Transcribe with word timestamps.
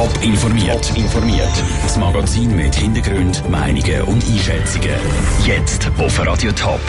Top 0.00 0.22
informiert. 0.22 0.96
informiert. 0.96 1.64
Das 1.82 1.98
Magazin 1.98 2.56
mit 2.56 2.74
Hintergrund, 2.74 3.46
Meinungen 3.50 4.00
und 4.04 4.24
Einschätzungen. 4.24 4.94
Jetzt 5.44 5.90
auf 5.98 6.26
Radio 6.26 6.50
Top. 6.52 6.80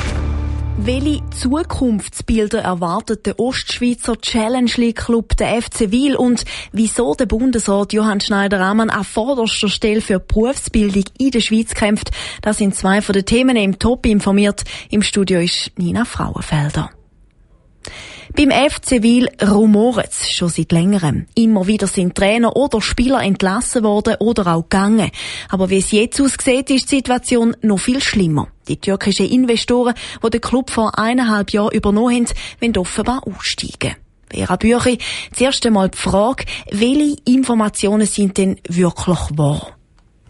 Welche 0.77 1.19
Zukunftsbilder 1.31 2.61
erwartet 2.61 3.25
der 3.25 3.37
Ostschweizer 3.37 4.15
Challenge 4.21 4.71
League 4.77 4.95
Club, 4.95 5.35
der 5.35 5.61
FC 5.61 5.91
Wil 5.91 6.15
und 6.15 6.45
wieso 6.71 7.13
der 7.13 7.25
Bundesrat 7.25 7.91
Johann 7.91 8.21
Schneider-Ammann 8.21 8.89
an 8.89 9.03
vorderster 9.03 9.67
Stelle 9.67 9.99
für 9.99 10.21
Berufsbildung 10.21 11.03
in 11.17 11.31
der 11.31 11.41
Schweiz 11.41 11.73
kämpft? 11.73 12.11
Das 12.41 12.59
sind 12.59 12.75
zwei 12.75 13.01
von 13.01 13.11
den 13.11 13.25
Themen 13.25 13.57
im 13.57 13.77
Top 13.77 14.05
informiert. 14.05 14.63
Im 14.89 15.01
Studio 15.01 15.41
ist 15.41 15.73
Nina 15.77 16.05
Frauenfelder. 16.05 16.91
Beim 18.33 18.49
FC 18.49 19.03
Wil 19.03 19.27
rumoret 19.41 20.09
es 20.09 20.31
schon 20.31 20.47
seit 20.47 20.71
längerem. 20.71 21.25
Immer 21.35 21.67
wieder 21.67 21.85
sind 21.87 22.15
Trainer 22.15 22.55
oder 22.55 22.81
Spieler 22.81 23.21
entlassen 23.21 23.83
worden 23.83 24.15
oder 24.19 24.55
auch 24.55 24.61
gegangen. 24.61 25.11
Aber 25.49 25.69
wie 25.69 25.79
es 25.79 25.91
jetzt 25.91 26.21
aussieht, 26.21 26.69
ist 26.69 26.91
die 26.91 26.97
Situation 26.97 27.57
noch 27.61 27.79
viel 27.79 28.01
schlimmer. 28.01 28.47
Die 28.69 28.77
türkischen 28.77 29.29
Investoren, 29.29 29.95
die 30.23 30.29
den 30.29 30.39
Club 30.39 30.69
vor 30.69 30.97
eineinhalb 30.97 31.51
Jahren 31.51 31.73
übernommen 31.73 32.25
haben, 32.25 32.27
wollen 32.61 32.77
offenbar 32.77 33.27
aussteigen. 33.27 33.95
Vera 34.29 34.55
Büchi, 34.55 34.97
zuerst 35.33 35.65
einmal 35.65 35.89
die 35.89 35.97
Frage, 35.97 36.45
welche 36.71 37.17
Informationen 37.25 38.07
sind 38.07 38.37
denn 38.37 38.59
wirklich 38.69 39.19
wahr? 39.35 39.75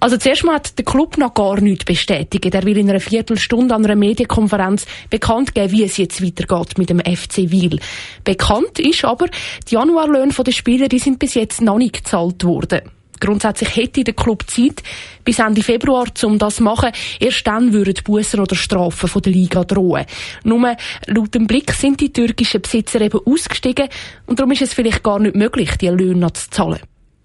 Also 0.02 0.18
zuerst 0.18 0.44
mal 0.44 0.56
hat 0.56 0.80
der 0.80 0.84
Club 0.84 1.20
noch 1.20 1.36
gar 1.36 1.62
nichts 1.62 1.86
bestätigt. 1.86 2.56
Er 2.56 2.64
will 2.64 2.76
in 2.76 2.90
einer 2.90 3.00
Viertelstunde 3.00 3.76
an 3.76 3.86
einer 3.86 3.96
Medienkonferenz 3.96 4.88
bekannt 5.12 5.54
geben, 5.54 5.72
wie 5.72 5.84
es 5.84 5.98
jetzt 5.98 6.26
weitergeht 6.26 6.80
mit 6.80 6.90
dem 6.90 7.00
FC 7.00 7.52
Wil. 7.52 7.80
Bekannt 8.24 8.80
ist 8.80 9.06
aber, 9.06 9.28
die 9.70 9.76
Januarlöhne 9.76 10.34
der 10.34 10.52
Spieler, 10.52 10.88
die 10.88 10.98
sind 10.98 11.20
bis 11.20 11.36
jetzt 11.36 11.62
noch 11.62 11.78
nicht 11.78 11.98
gezahlt 11.98 12.44
worden. 12.44 12.82
Grundsätzlich 13.20 13.76
hätte 13.76 14.04
der 14.04 14.16
Club 14.16 14.50
Zeit 14.50 14.82
bis 15.24 15.38
Ende 15.38 15.62
Februar, 15.62 16.08
um 16.24 16.40
das 16.40 16.56
zu 16.56 16.64
machen. 16.64 16.90
Erst 17.20 17.46
dann 17.46 17.72
würden 17.72 17.94
Bussen 18.04 18.40
oder 18.40 18.56
Strafen 18.56 19.08
von 19.08 19.22
der 19.22 19.34
Liga 19.34 19.64
drohen. 19.64 20.08
Nur 20.44 20.76
laut 21.06 21.36
dem 21.36 21.46
Blick 21.46 21.74
sind 21.74 22.02
die 22.02 22.12
türkischen 22.12 22.64
Besitzer 22.64 23.02
eben 23.02 23.20
ausgestiegen 23.24 23.88
und 24.26 24.40
darum 24.40 24.52
ist 24.52 24.64
es 24.64 24.74
vielleicht 24.74 25.04
gar 25.04 25.20
nicht 25.20 25.36
möglich, 25.36 25.78
die 25.80 25.90
Löhne 25.90 26.22
noch 26.22 26.32
zu 26.32 26.50
zahlen. 26.50 26.80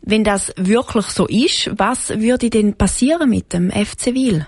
Wenn 0.09 0.23
das 0.23 0.53
wirklich 0.57 1.07
so 1.07 1.27
ist, 1.27 1.69
was 1.79 2.21
würde 2.21 2.49
denn 2.49 2.75
passieren 2.75 3.29
mit 3.29 3.53
dem 3.53 3.73
FC 3.73 4.15
Wil? 4.15 4.47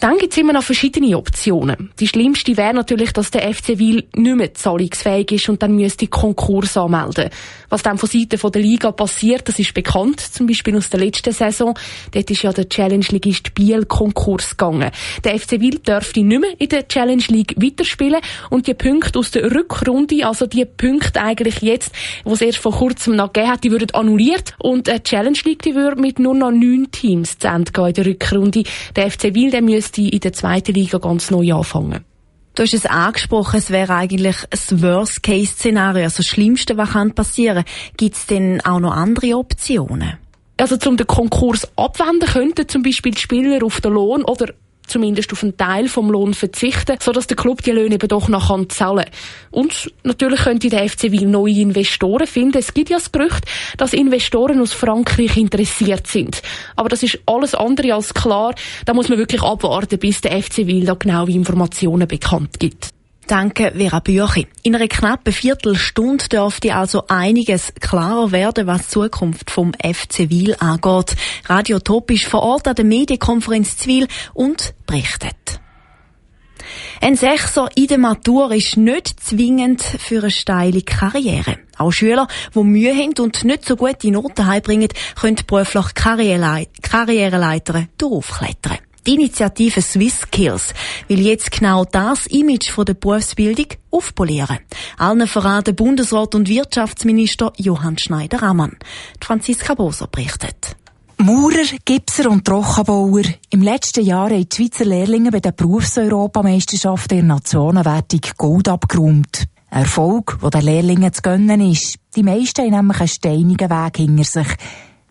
Dann 0.00 0.16
gibt 0.16 0.32
es 0.32 0.38
immer 0.38 0.54
noch 0.54 0.62
verschiedene 0.62 1.14
Optionen. 1.18 1.90
Die 2.00 2.08
schlimmste 2.08 2.56
wäre 2.56 2.72
natürlich, 2.72 3.12
dass 3.12 3.30
der 3.30 3.52
FC 3.52 3.78
Wil 3.78 4.04
nicht 4.16 4.36
mehr 4.36 4.54
zahlungsfähig 4.54 5.32
ist 5.32 5.50
und 5.50 5.62
dann 5.62 5.76
müsste 5.76 6.06
Konkurs 6.06 6.78
anmelden. 6.78 7.28
Was 7.68 7.82
dann 7.82 7.98
von 7.98 8.08
Seiten 8.08 8.50
der 8.50 8.62
Liga 8.62 8.92
passiert, 8.92 9.46
das 9.46 9.58
ist 9.58 9.74
bekannt, 9.74 10.20
zum 10.20 10.46
Beispiel 10.46 10.74
aus 10.74 10.88
der 10.88 11.00
letzten 11.00 11.34
Saison. 11.34 11.78
Dort 12.12 12.30
ist 12.30 12.42
ja 12.42 12.50
der 12.50 12.68
Challenge-Ligist 12.68 13.54
Biel 13.54 13.84
Konkurs 13.84 14.56
gegangen. 14.56 14.90
Der 15.22 15.38
FC 15.38 15.60
Wil 15.60 15.78
dürfte 15.80 16.22
nicht 16.22 16.40
mehr 16.40 16.58
in 16.58 16.68
der 16.70 16.88
Challenge 16.88 17.24
League 17.28 17.54
weiterspielen 17.58 18.20
und 18.48 18.68
die 18.68 18.74
Punkte 18.74 19.18
aus 19.18 19.30
der 19.32 19.54
Rückrunde, 19.54 20.26
also 20.26 20.46
die 20.46 20.64
Punkte 20.64 21.20
eigentlich 21.20 21.60
jetzt, 21.60 21.92
die 22.24 22.30
es 22.30 22.40
erst 22.40 22.58
vor 22.58 22.72
kurzem 22.72 23.16
noch 23.16 23.34
gegeben 23.34 23.52
hat, 23.52 23.64
die 23.64 23.70
würden 23.70 23.90
annulliert 23.90 24.54
und 24.58 24.86
die 24.86 25.02
Challenge 25.02 25.38
League, 25.44 25.62
die 25.62 25.74
würde 25.74 26.00
mit 26.00 26.18
nur 26.18 26.34
noch 26.34 26.50
neun 26.50 26.88
Teams 26.90 27.38
zu 27.38 27.48
Ende 27.48 27.70
gehen 27.70 27.86
in 27.88 27.92
der 27.92 28.06
Rückrunde. 28.06 28.64
Der 28.96 29.10
FC 29.10 29.34
Wil, 29.34 29.50
der 29.50 29.60
müsste 29.60 29.89
müsste 29.90 30.14
in 30.14 30.20
der 30.20 30.32
zweiten 30.32 30.74
Liga 30.74 30.98
ganz 30.98 31.30
neu 31.30 31.52
anfangen. 31.52 32.04
Du 32.54 32.62
hast 32.62 32.74
es 32.74 32.86
angesprochen, 32.86 33.58
es 33.58 33.70
wäre 33.70 33.94
eigentlich 33.94 34.36
das 34.50 34.82
Worst-Case-Szenario, 34.82 36.04
also 36.04 36.18
das 36.18 36.26
Schlimmste, 36.26 36.76
was 36.76 36.90
passieren 37.14 37.64
kann. 37.64 37.94
Gibt 37.96 38.16
es 38.16 38.26
denn 38.26 38.60
auch 38.62 38.80
noch 38.80 38.92
andere 38.92 39.36
Optionen? 39.36 40.18
Also 40.56 40.76
zum 40.76 40.96
den 40.96 41.06
Konkurs 41.06 41.68
abwenden 41.76 42.28
könnten 42.28 42.68
zum 42.68 42.82
Beispiel 42.82 43.12
die 43.12 43.20
Spieler 43.20 43.64
auf 43.64 43.80
den 43.80 43.92
Lohn 43.92 44.24
oder 44.24 44.52
zumindest 44.90 45.32
auf 45.32 45.42
einen 45.42 45.56
Teil 45.56 45.88
vom 45.88 46.10
Lohn 46.10 46.34
verzichten, 46.34 46.96
sodass 47.00 47.26
der 47.26 47.36
Club 47.36 47.62
die 47.62 47.70
Löhne 47.70 47.94
eben 47.94 48.08
doch 48.08 48.28
noch 48.28 48.50
zahlen 48.68 49.04
kann. 49.04 49.12
Und 49.50 49.92
natürlich 50.04 50.40
könnte 50.40 50.68
der 50.68 50.88
FC 50.88 51.10
Wil 51.12 51.26
neue 51.26 51.60
Investoren 51.60 52.26
finden. 52.26 52.58
Es 52.58 52.74
gibt 52.74 52.90
ja 52.90 52.98
das 52.98 53.12
Gerücht, 53.12 53.44
dass 53.78 53.92
Investoren 53.92 54.60
aus 54.60 54.72
Frankreich 54.72 55.36
interessiert 55.36 56.06
sind. 56.06 56.42
Aber 56.76 56.88
das 56.88 57.02
ist 57.02 57.18
alles 57.26 57.54
andere 57.54 57.94
als 57.94 58.12
klar. 58.14 58.54
Da 58.84 58.94
muss 58.94 59.08
man 59.08 59.18
wirklich 59.18 59.42
abwarten, 59.42 59.98
bis 59.98 60.20
der 60.20 60.42
FC 60.42 60.66
Wil 60.66 60.84
da 60.84 60.94
genaue 60.94 61.30
Informationen 61.30 62.06
bekannt 62.06 62.58
gibt. 62.58 62.90
Danke, 63.30 63.70
Vera 63.76 64.00
Büchi. 64.00 64.48
In 64.64 64.74
einer 64.74 64.88
knappen 64.88 65.32
Viertelstunde 65.32 66.28
dürfte 66.28 66.74
also 66.74 67.04
einiges 67.06 67.72
klarer 67.78 68.32
werden, 68.32 68.66
was 68.66 68.88
die 68.88 68.94
Zukunft 68.94 69.52
vom 69.52 69.72
FC 69.74 70.28
Wil 70.30 70.56
angeht. 70.58 71.14
Radio 71.46 71.78
Top 71.78 72.10
ist 72.10 72.24
vor 72.24 72.42
Ort 72.42 72.66
an 72.66 72.74
der 72.74 72.84
Medienkonferenz 72.84 73.76
Zwil 73.76 74.08
und 74.34 74.74
berichtet. 74.84 75.60
Ein 77.00 77.14
Sechser 77.14 77.68
in 77.76 77.86
der 77.86 77.98
Matur 77.98 78.50
ist 78.50 78.76
nicht 78.76 79.20
zwingend 79.20 79.80
für 79.80 80.22
eine 80.22 80.32
steile 80.32 80.82
Karriere. 80.82 81.58
Auch 81.78 81.92
Schüler, 81.92 82.26
die 82.52 82.64
Mühe 82.64 82.92
haben 82.92 83.14
und 83.20 83.44
nicht 83.44 83.64
so 83.64 83.76
gute 83.76 84.10
Noten 84.10 84.44
heimbringen, 84.44 84.88
können 85.14 85.36
beruflich 85.46 85.94
Karriereleitern 85.94 87.90
durchaufklettern. 87.96 88.78
Die 89.10 89.16
Initiative 89.16 89.82
Swiss 89.82 90.20
Skills 90.20 90.72
will 91.08 91.18
jetzt 91.18 91.50
genau 91.50 91.84
das 91.84 92.28
Image 92.28 92.70
von 92.70 92.84
der 92.84 92.94
Berufsbildung 92.94 93.66
aufpolieren. 93.90 94.60
Allen 94.98 95.26
verraten 95.26 95.74
Bundesrat 95.74 96.36
und 96.36 96.48
Wirtschaftsminister 96.48 97.52
Johann 97.56 97.98
Schneider-Ammann. 97.98 98.76
Franziska 99.20 99.74
Boser 99.74 100.06
berichtet. 100.06 100.76
Maurer, 101.16 101.66
Gipser 101.84 102.30
und 102.30 102.44
Trockenbauer. 102.44 103.24
Im 103.50 103.62
letzten 103.62 104.04
Jahr 104.04 104.30
haben 104.30 104.48
die 104.48 104.56
Schweizer 104.56 104.84
Lehrlinge 104.84 105.32
bei 105.32 105.40
der 105.40 105.52
Berufseuropameisterschaft 105.52 107.10
der 107.10 107.24
Nationenwertung 107.24 108.20
Gold 108.36 108.68
abgeräumt. 108.68 109.46
Erfolg, 109.70 110.38
der 110.40 110.50
den 110.50 110.62
Lehrlingen 110.62 111.12
zu 111.12 111.22
gönnen 111.22 111.68
ist. 111.68 111.96
Die 112.14 112.22
meisten 112.22 112.62
haben 112.62 112.86
nämlich 112.86 113.00
einen 113.00 113.08
steinigen 113.08 113.70
Weg 113.70 113.96
hinter 113.96 114.22
sich. 114.22 114.56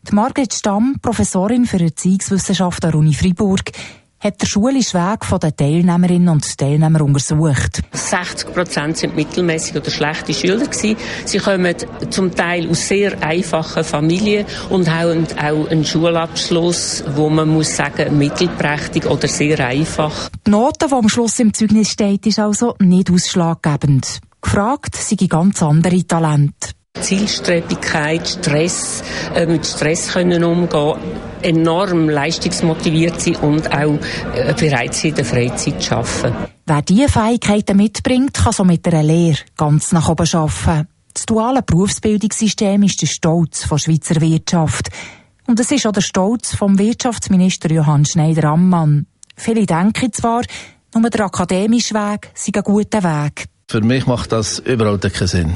Die 0.07 0.15
Margret 0.15 0.53
Stamm, 0.53 0.95
Professorin 1.01 1.65
für 1.65 1.79
Erziehungswissenschaft 1.79 2.83
an 2.85 2.91
der 2.91 2.99
Uni 2.99 3.13
Freiburg, 3.13 3.71
hat 4.19 4.41
der 4.41 4.47
schulischen 4.47 4.99
Weg 4.99 5.39
der 5.39 5.55
Teilnehmerinnen 5.55 6.29
und 6.29 6.57
Teilnehmer 6.57 7.01
untersucht. 7.01 7.81
60 7.93 8.53
Prozent 8.53 8.97
sind 8.97 9.15
mittelmäßig 9.15 9.77
oder 9.77 9.89
schlechte 9.89 10.33
Schüler 10.33 10.65
gewesen. 10.65 10.97
Sie 11.25 11.37
kommen 11.37 11.75
zum 12.09 12.35
Teil 12.35 12.69
aus 12.69 12.87
sehr 12.87 13.21
einfachen 13.23 13.83
Familien 13.83 14.45
und 14.69 14.89
haben 14.89 15.25
auch 15.37 15.69
einen 15.69 15.85
Schulabschluss, 15.85 17.03
wo 17.15 17.29
man 17.29 17.49
muss 17.49 17.75
sagen 17.75 18.17
mittelprächtig 18.17 19.05
oder 19.05 19.27
sehr 19.27 19.65
einfach. 19.65 20.29
Die 20.45 20.51
Note, 20.51 20.87
die 20.87 20.93
am 20.93 21.07
Schluss 21.07 21.39
im 21.39 21.53
Zeugnis 21.53 21.91
steht, 21.91 22.25
ist 22.25 22.39
also 22.39 22.75
nicht 22.79 23.09
ausschlaggebend. 23.09 24.19
Gefragt 24.41 24.95
sind 24.95 25.29
ganz 25.29 25.61
andere 25.63 26.05
Talente. 26.05 26.78
Zielstrebigkeit, 27.09 28.27
Stress, 28.27 29.03
äh, 29.33 29.45
mit 29.45 29.65
Stress 29.65 30.13
können 30.13 30.43
umgehen, 30.43 30.95
enorm 31.41 32.09
leistungsmotiviert 32.09 33.19
sein 33.21 33.35
und 33.37 33.71
auch 33.71 33.97
äh, 34.35 34.53
bereit 34.53 34.93
sein, 34.93 35.09
in 35.09 35.15
der 35.15 35.25
Freizeit 35.25 35.81
zu 35.81 35.95
arbeiten. 35.95 36.35
Wer 36.65 36.81
diese 36.81 37.09
Fähigkeiten 37.09 37.77
mitbringt, 37.77 38.33
kann 38.33 38.53
so 38.53 38.63
mit 38.63 38.87
einer 38.87 39.03
Lehre 39.03 39.39
ganz 39.57 39.91
nach 39.91 40.09
oben 40.09 40.27
arbeiten. 40.31 40.87
Das 41.13 41.25
duale 41.25 41.63
Berufsbildungssystem 41.63 42.83
ist 42.83 43.01
der 43.01 43.07
Stolz 43.07 43.67
der 43.67 43.77
Schweizer 43.77 44.21
Wirtschaft. 44.21 44.89
Und 45.47 45.59
es 45.59 45.71
ist 45.71 45.87
auch 45.87 45.91
der 45.91 46.01
Stolz 46.01 46.55
vom 46.55 46.77
Wirtschaftsminister 46.77 47.71
Johann 47.71 48.05
Schneider-Ammann. 48.05 49.07
Viele 49.35 49.65
denken 49.65 50.13
zwar, 50.13 50.43
nur 50.93 51.09
der 51.09 51.25
akademische 51.25 51.95
Weg 51.95 52.29
sei 52.35 52.51
ein 52.53 52.63
guter 52.63 53.03
Weg. 53.03 53.47
Für 53.71 53.81
mich 53.81 54.07
macht 54.07 54.31
das 54.31 54.57
überall 54.57 54.97
keinen 54.97 55.27
Sinn. 55.27 55.55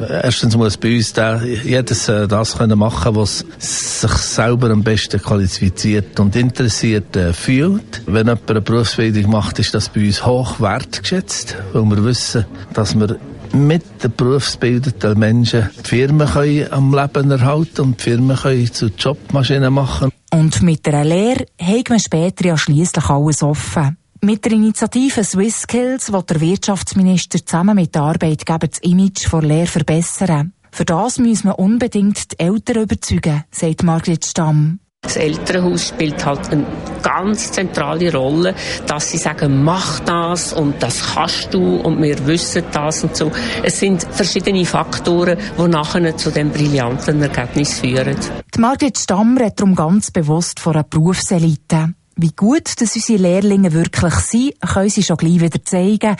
Erstens 0.00 0.56
muss 0.56 0.76
bei 0.76 0.96
uns 0.96 1.12
da 1.12 1.40
jedes 1.40 2.08
äh, 2.08 2.26
das 2.26 2.58
können 2.58 2.76
machen, 2.76 3.14
was 3.14 3.44
sich 3.56 4.10
selber 4.10 4.70
am 4.70 4.82
besten 4.82 5.22
qualifiziert 5.22 6.18
und 6.18 6.34
interessiert 6.34 7.14
äh, 7.14 7.32
fühlt. 7.32 8.02
Wenn 8.06 8.26
jemand 8.26 8.50
eine 8.50 8.62
Berufsbildung 8.62 9.30
macht, 9.30 9.60
ist 9.60 9.74
das 9.74 9.90
bei 9.90 10.04
uns 10.04 10.26
hoch 10.26 10.58
wertgeschätzt, 10.58 11.56
weil 11.72 11.84
wir 11.84 12.04
wissen, 12.04 12.46
dass 12.72 12.98
wir 12.98 13.16
mit 13.52 13.84
den 14.02 14.12
berufsbildeten 14.16 15.16
Menschen 15.16 15.70
die 15.84 15.88
Firmen 15.88 16.26
können 16.26 16.66
am 16.72 16.92
Leben 16.92 17.30
erhalten 17.30 17.82
und 17.82 18.00
die 18.00 18.02
Firmen 18.02 18.36
können 18.36 18.72
zu 18.72 18.88
Jobmaschinen 18.88 19.72
machen. 19.72 20.10
Und 20.32 20.62
mit 20.62 20.88
einer 20.88 21.04
Lehre 21.04 21.46
hat 21.60 21.90
man 21.90 22.00
später 22.00 22.44
ja 22.44 22.58
schliesslich 22.58 23.08
alles 23.08 23.40
offen. 23.40 23.98
Mit 24.24 24.44
der 24.44 24.52
Initiative 24.52 25.24
Swiss 25.24 25.62
Skills 25.62 26.12
will 26.12 26.22
der 26.22 26.40
Wirtschaftsminister 26.40 27.44
zusammen 27.44 27.74
mit 27.74 27.96
den 27.96 28.02
Arbeitgebern 28.02 28.70
das 28.70 28.78
Image 28.78 29.26
von 29.26 29.44
Lehre 29.44 29.66
verbessern. 29.66 30.52
Für 30.70 30.84
das 30.84 31.18
müssen 31.18 31.48
wir 31.48 31.58
unbedingt 31.58 32.30
die 32.30 32.38
Eltern 32.38 32.84
überzeugen, 32.84 33.42
sagt 33.50 33.82
Margret 33.82 34.24
Stamm. 34.24 34.78
Das 35.02 35.16
Elternhaus 35.16 35.88
spielt 35.88 36.24
halt 36.24 36.52
eine 36.52 36.64
ganz 37.02 37.50
zentrale 37.50 38.12
Rolle, 38.12 38.54
dass 38.86 39.10
sie 39.10 39.18
sagen, 39.18 39.64
mach 39.64 39.98
das 39.98 40.52
und 40.52 40.80
das 40.80 41.14
kannst 41.14 41.52
du 41.52 41.78
und 41.78 42.00
wir 42.00 42.24
wissen 42.24 42.62
das 42.70 43.02
und 43.02 43.16
so. 43.16 43.32
Es 43.64 43.80
sind 43.80 44.04
verschiedene 44.04 44.64
Faktoren, 44.64 45.36
die 45.58 45.68
nachher 45.68 46.16
zu 46.16 46.30
dem 46.30 46.50
brillanten 46.52 47.20
Ergebnis 47.22 47.80
führen. 47.80 48.16
Die 48.54 48.60
Margret 48.60 48.96
Stammer 48.96 49.46
hat 49.46 49.58
darum 49.58 49.74
ganz 49.74 50.12
bewusst 50.12 50.60
vor 50.60 50.74
einer 50.74 50.84
Berufselite. 50.84 51.94
Wie 52.16 52.32
gut 52.32 52.80
dass 52.80 52.94
unsere 52.94 53.22
Lehrlinge 53.22 53.72
wirklich 53.72 54.14
sind, 54.14 54.60
können 54.60 54.90
sie 54.90 55.02
schon 55.02 55.16
gleich 55.16 55.40
wieder 55.40 55.64
zeigen. 55.64 56.16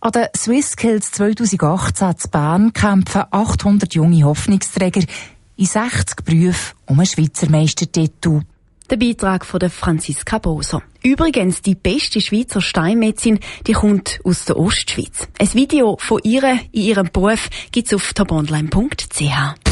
An 0.00 0.12
den 0.12 0.26
SwissSkills 0.36 1.12
2018 1.12 2.08
in 2.08 2.30
Bern 2.30 2.72
kämpfen 2.72 3.24
800 3.30 3.94
junge 3.94 4.24
Hoffnungsträger 4.24 5.02
in 5.56 5.66
60 5.66 6.24
Berufen 6.24 6.76
um 6.86 6.98
einen 6.98 7.06
Schweizer 7.06 7.48
Meistertitel. 7.48 8.42
Der 8.90 8.96
Beitrag 8.96 9.46
von 9.46 9.60
der 9.60 9.70
Franziska 9.70 10.38
Boser. 10.38 10.82
Übrigens, 11.02 11.62
die 11.62 11.74
beste 11.74 12.20
Schweizer 12.20 12.60
Steinmedizin, 12.60 13.38
die 13.66 13.72
kommt 13.72 14.20
aus 14.24 14.44
der 14.44 14.58
Ostschweiz. 14.58 15.28
Ein 15.38 15.54
Video 15.54 15.96
von 15.98 16.20
ihr 16.24 16.58
in 16.72 16.82
ihrem 16.82 17.08
Beruf 17.12 17.48
gibt's 17.70 17.94
auf 17.94 18.12
toponline.ch. 18.12 19.71